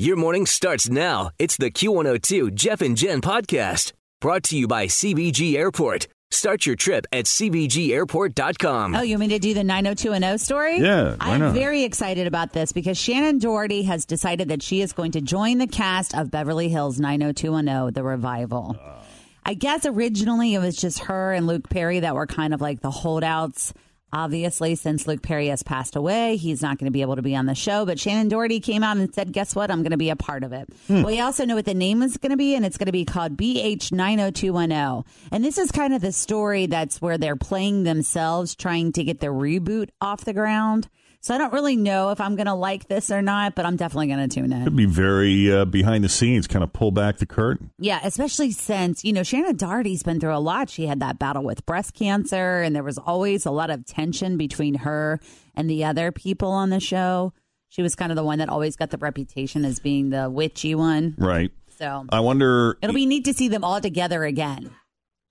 [0.00, 1.28] Your morning starts now.
[1.38, 6.08] It's the Q102 Jeff and Jen podcast brought to you by CVG Airport.
[6.30, 8.94] Start your trip at CVGAirport.com.
[8.94, 10.78] Oh, you want me to do the 90210 story?
[10.78, 11.52] Yeah, why I'm not?
[11.52, 15.58] very excited about this because Shannen Doherty has decided that she is going to join
[15.58, 18.78] the cast of Beverly Hills 90210, the revival.
[18.80, 19.02] Ah.
[19.44, 22.80] I guess originally it was just her and Luke Perry that were kind of like
[22.80, 23.74] the holdouts.
[24.12, 27.36] Obviously, since Luke Perry has passed away, he's not going to be able to be
[27.36, 27.86] on the show.
[27.86, 29.70] But Shannen Doherty came out and said, Guess what?
[29.70, 30.68] I'm going to be a part of it.
[30.88, 31.02] Hmm.
[31.02, 33.04] We also know what the name is going to be, and it's going to be
[33.04, 35.04] called BH 90210.
[35.30, 39.20] And this is kind of the story that's where they're playing themselves, trying to get
[39.20, 40.88] the reboot off the ground.
[41.22, 43.76] So I don't really know if I'm going to like this or not, but I'm
[43.76, 44.64] definitely going to tune in.
[44.64, 47.70] Could be very uh, behind the scenes, kind of pull back the curtain.
[47.78, 50.70] Yeah, especially since, you know, Shannen Doherty's been through a lot.
[50.70, 54.38] She had that battle with breast cancer, and there was always a lot of tension
[54.38, 55.20] between her
[55.54, 57.34] and the other people on the show.
[57.68, 60.74] She was kind of the one that always got the reputation as being the witchy
[60.74, 61.14] one.
[61.18, 61.50] Right.
[61.78, 64.70] So I wonder, it'll be neat to see them all together again.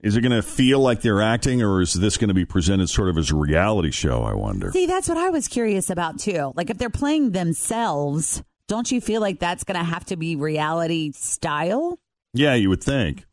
[0.01, 2.89] Is it going to feel like they're acting, or is this going to be presented
[2.89, 4.23] sort of as a reality show?
[4.23, 4.71] I wonder.
[4.71, 6.53] See, that's what I was curious about too.
[6.55, 10.35] Like if they're playing themselves, don't you feel like that's going to have to be
[10.35, 11.99] reality style?
[12.33, 13.25] Yeah, you would think,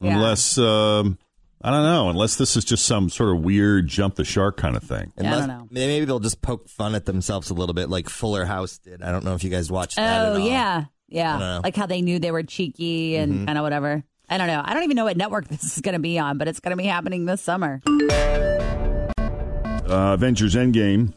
[0.00, 0.14] Yeah.
[0.14, 1.18] unless um,
[1.62, 4.76] I don't know, unless this is just some sort of weird jump the shark kind
[4.76, 5.12] of thing.
[5.20, 5.68] Yeah, I don't know.
[5.70, 9.02] Maybe they'll just poke fun at themselves a little bit, like Fuller House did.
[9.02, 10.28] I don't know if you guys watched that.
[10.28, 11.60] Oh yeah, yeah.
[11.64, 14.04] Like how they knew they were cheeky and kind of whatever.
[14.32, 14.62] I don't know.
[14.64, 16.70] I don't even know what network this is going to be on, but it's going
[16.70, 17.82] to be happening this summer.
[19.84, 21.12] Uh, Avengers Endgame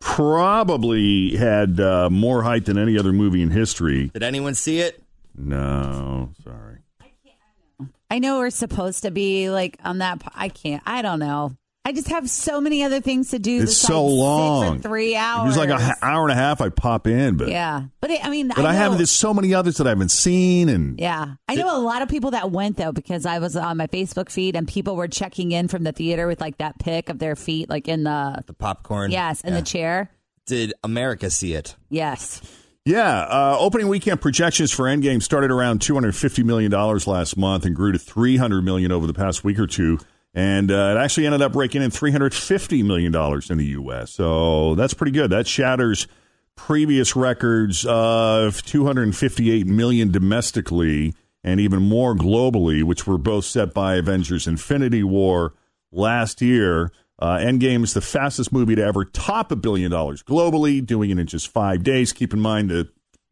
[0.00, 4.10] probably had uh, more hype than any other movie in history.
[4.14, 5.02] Did anyone see it?
[5.36, 6.78] No, sorry.
[8.08, 10.22] I know we're supposed to be like on that.
[10.36, 10.82] I can't.
[10.86, 11.56] I don't know.
[11.86, 13.62] I just have so many other things to do.
[13.62, 14.78] It's so sit for long.
[14.80, 15.48] three It hours.
[15.48, 16.60] was like an hour and a half.
[16.62, 19.34] I'd pop in, but Yeah, but it, I mean, but I, know, have there's so
[19.34, 22.50] many others that I haven't seen, and Yeah, I know a lot of people that
[22.50, 25.82] went though because I was on my Facebook feed and people were checking in from
[25.84, 29.10] the theater with like that pic of their feet, like in the The popcorn.
[29.10, 29.60] yes, in Yeah.
[29.60, 30.10] the chair.
[30.46, 31.76] Did America see it?
[31.90, 32.40] Yes.
[32.86, 37.74] Yeah, uh, opening weekend projections for Endgame started around 250 million dollars last month and
[37.74, 39.98] grew to 300 million over the past week or two,
[40.34, 44.10] and uh, it actually ended up raking in 350 million dollars in the U.S.
[44.10, 45.30] So that's pretty good.
[45.30, 46.08] That shatters
[46.56, 53.94] previous records of 258 million domestically and even more globally, which were both set by
[53.94, 55.54] Avengers: Infinity War
[55.92, 56.90] last year.
[57.16, 61.18] Uh, Endgame is the fastest movie to ever top a billion dollars globally, doing it
[61.18, 62.12] in just five days.
[62.12, 62.88] Keep in mind the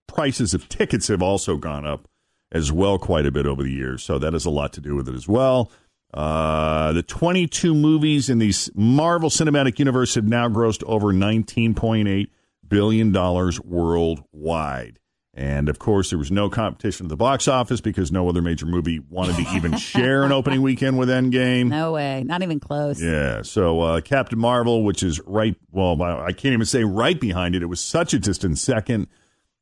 [0.06, 2.06] prices of tickets have also gone up
[2.52, 4.94] as well quite a bit over the years, so that has a lot to do
[4.94, 5.70] with it as well.
[6.12, 12.28] Uh, the 22 movies in the Marvel Cinematic Universe have now grossed over 19.8
[12.68, 14.98] billion dollars worldwide.
[15.34, 18.66] And of course, there was no competition at the box office because no other major
[18.66, 21.68] movie wanted to even share an opening weekend with Endgame.
[21.68, 22.22] No way.
[22.22, 23.00] Not even close.
[23.02, 23.40] Yeah.
[23.40, 27.62] So uh, Captain Marvel, which is right, well, I can't even say right behind it.
[27.62, 29.06] It was such a distant second.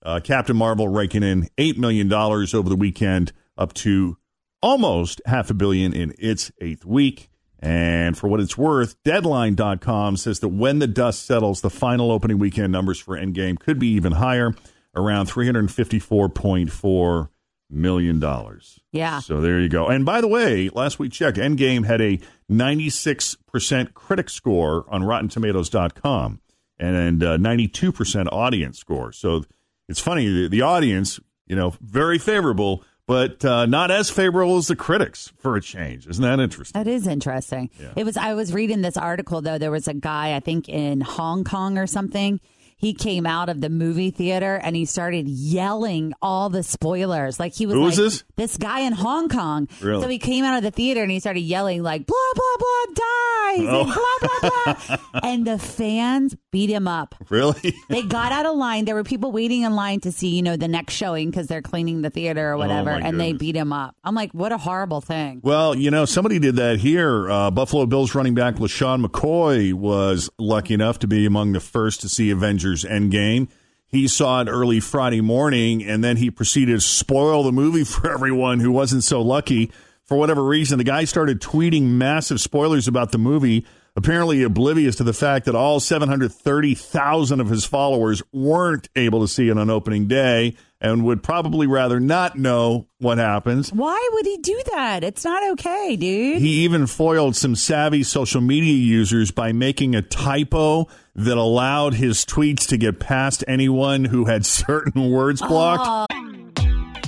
[0.02, 4.16] Uh, Captain Marvel raking in $8 million over the weekend, up to
[4.62, 7.30] almost half a billion in its eighth week.
[7.58, 12.38] And for what it's worth, Deadline.com says that when the dust settles, the final opening
[12.38, 14.54] weekend numbers for Endgame could be even higher,
[14.94, 17.28] around $354.4
[17.70, 18.60] million.
[18.92, 19.20] Yeah.
[19.20, 19.88] So there you go.
[19.88, 22.18] And by the way, last we checked, Endgame had a
[22.50, 26.40] 96% critic score on RottenTomatoes.com
[26.78, 29.12] and uh, 92% audience score.
[29.12, 29.44] So
[29.88, 34.68] it's funny, the, the audience, you know, very favorable, but uh, not as favorable as
[34.68, 36.06] the critics for a change.
[36.06, 36.80] Isn't that interesting?
[36.80, 37.68] That is interesting.
[37.96, 39.58] It was I was reading this article though.
[39.58, 42.38] There was a guy I think in Hong Kong or something.
[42.80, 47.38] He came out of the movie theater and he started yelling all the spoilers.
[47.38, 48.24] Like he was Who like, was this?
[48.36, 49.68] This guy in Hong Kong.
[49.82, 50.02] Really?
[50.02, 52.94] So he came out of the theater and he started yelling like blah blah blah
[52.94, 53.80] dies Oh.
[53.82, 55.20] and blah blah blah.
[55.30, 57.14] and the fans beat him up.
[57.28, 57.74] Really?
[57.88, 58.84] They got out of line.
[58.86, 61.60] There were people waiting in line to see, you know, the next showing because they're
[61.62, 63.94] cleaning the theater or whatever, Oh, and they beat him up.
[64.04, 65.40] I'm like, what a horrible thing.
[65.42, 67.30] Well, you know, somebody did that here.
[67.30, 72.00] Uh, Buffalo Bills running back LeSean McCoy was lucky enough to be among the first
[72.02, 73.48] to see Avengers Endgame.
[73.86, 78.12] He saw it early Friday morning, and then he proceeded to spoil the movie for
[78.12, 79.72] everyone who wasn't so lucky.
[80.04, 83.64] For whatever reason, the guy started tweeting massive spoilers about the movie,
[83.94, 89.48] apparently oblivious to the fact that all 730,000 of his followers weren't able to see
[89.48, 93.70] it on opening day and would probably rather not know what happens.
[93.70, 95.04] Why would he do that?
[95.04, 96.40] It's not okay, dude.
[96.40, 102.24] He even foiled some savvy social media users by making a typo that allowed his
[102.24, 105.86] tweets to get past anyone who had certain words blocked.
[105.86, 106.06] Oh.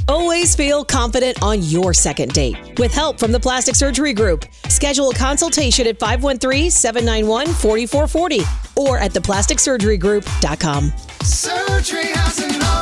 [0.08, 2.78] Always feel confident on your second date.
[2.78, 10.92] With help from the Plastic Surgery Group, schedule a consultation at 513-791-4440 or at theplasticsurgerygroup.com.
[11.22, 12.81] Surgery has an art.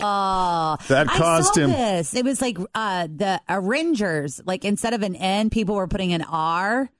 [0.00, 2.14] Oh, That caused him- This.
[2.14, 4.40] It was like uh, the Arrangers.
[4.44, 6.90] Like instead of an N, people were putting an R.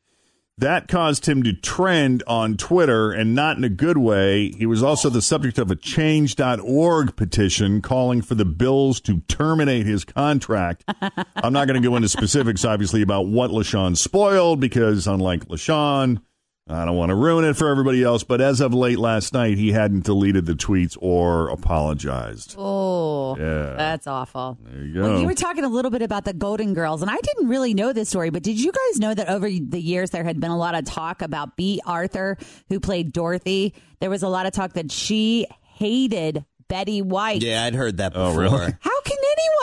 [0.61, 4.51] That caused him to trend on Twitter and not in a good way.
[4.51, 9.87] He was also the subject of a change.org petition calling for the Bills to terminate
[9.87, 10.83] his contract.
[11.37, 16.21] I'm not going to go into specifics, obviously, about what LeSean spoiled because, unlike LeSean,
[16.71, 18.23] I don't want to ruin it for everybody else.
[18.25, 22.55] But as of late last night, he hadn't deleted the tweets or apologized.
[22.59, 23.75] Oh, Yeah.
[23.77, 24.59] that's awful.
[24.65, 27.17] There you Well, you were talking a little bit about the Golden Girls, and I
[27.23, 30.25] didn't really know this story, but did you guys know that over the years there
[30.25, 32.37] had been a lot of talk about Bea Arthur,
[32.69, 33.73] who played Dorothy?
[34.01, 37.43] There was a lot of talk that she hated Betty White.
[37.43, 38.43] Yeah, I'd heard that Oh, before.
[38.43, 38.75] really?
[38.81, 39.17] How can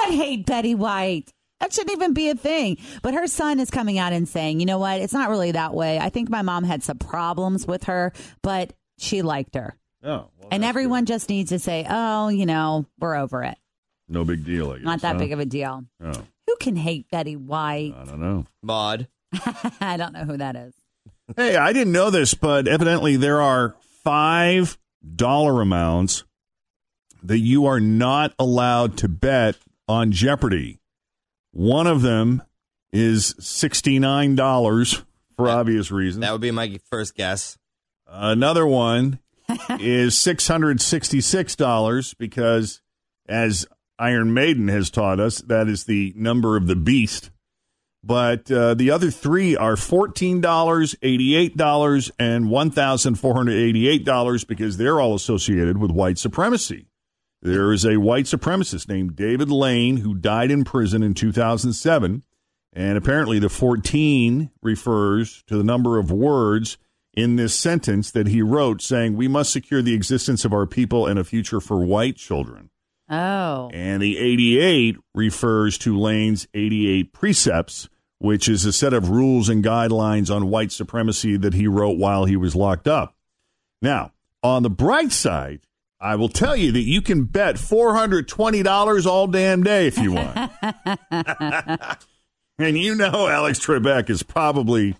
[0.08, 1.31] anyone hate Betty White?
[1.60, 2.78] That shouldn't even be a thing.
[3.02, 5.00] But her son is coming out and saying, you know what?
[5.00, 5.98] It's not really that way.
[6.00, 8.12] I think my mom had some problems with her,
[8.42, 9.75] but she liked her.
[10.04, 13.57] oh, well, and that's everyone just needs to say, oh, you know, we're over it.
[14.10, 14.72] no big deal.
[14.72, 15.19] I guess, Not that huh?
[15.19, 15.86] big of a deal.
[16.04, 16.12] Oh,
[16.48, 17.94] Who can hate Betty White?
[17.98, 18.46] I don't know.
[18.62, 19.08] Maude.
[19.81, 20.74] I don't know who that is.
[21.36, 24.78] Hey, I didn't know this, but evidently there are five
[25.16, 26.24] dollar amounts
[27.24, 29.56] that you are not allowed to bet
[29.88, 30.80] on Jeopardy.
[31.56, 32.44] One of them
[32.92, 35.06] is sixty nine dollars
[35.38, 36.22] for obvious reasons.
[36.22, 37.57] That would be my first guess.
[38.06, 39.19] Another one
[39.80, 42.81] is six hundred sixty six dollars because,
[43.30, 43.66] as
[43.98, 47.31] Iron Maiden has taught us, that is the number of the beast.
[48.04, 53.34] But uh, the other three are fourteen dollars, eighty eight dollars, and one thousand four
[53.34, 56.88] hundred eighty eight dollars because they're all associated with white supremacy.
[57.45, 61.74] There is a white supremacist named David Lane who died in prison in two thousand
[61.74, 62.24] seven,
[62.74, 66.79] and apparently the fourteen refers to the number of words
[67.13, 71.05] in this sentence that he wrote, saying, "We must secure the existence of our people
[71.05, 72.72] and a future for white children."
[73.12, 73.70] Oh.
[73.72, 79.63] And the 88 refers to Lane's 88 precepts, which is a set of rules and
[79.63, 83.15] guidelines on white supremacy that he wrote while he was locked up.
[83.84, 85.60] Now, on the bright side,
[86.05, 90.51] I will tell you that you can bet $420 all damn day if you want.
[92.59, 94.95] and you know Alex Trebek is probably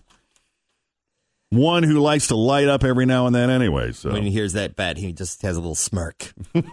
[1.50, 3.92] one who likes to light up every now and then anyway.
[3.92, 6.32] So When he hears that bet, he just has a little smirk.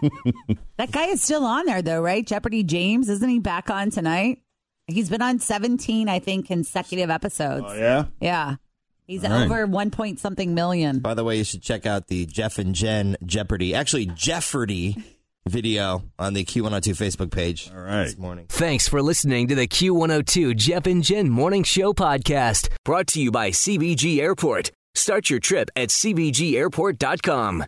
[0.78, 2.26] That guy is still on there, though, right?
[2.26, 3.08] Jeopardy James.
[3.08, 4.42] Isn't he back on tonight?
[4.88, 7.66] He's been on 17, I think, consecutive episodes.
[7.68, 8.06] Oh, yeah?
[8.20, 8.56] Yeah.
[9.06, 9.44] He's All right.
[9.44, 11.00] over one point something million.
[11.00, 14.96] By the way, you should check out the Jeff and Jen Jeopardy, actually Jeopardy
[15.46, 17.70] video on the Q102 Facebook page.
[17.70, 18.04] All right.
[18.04, 18.46] This morning.
[18.48, 23.30] Thanks for listening to the Q102 Jeff and Jen Morning Show podcast, brought to you
[23.30, 24.70] by CVG Airport.
[24.94, 27.64] Start your trip at CVGAirport.com.